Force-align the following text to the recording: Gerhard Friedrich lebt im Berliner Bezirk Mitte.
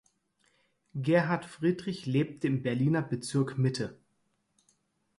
Gerhard 0.95 1.45
Friedrich 1.45 2.07
lebt 2.07 2.43
im 2.43 2.63
Berliner 2.63 3.03
Bezirk 3.03 3.59
Mitte. 3.59 3.99